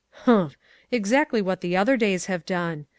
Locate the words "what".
1.43-1.61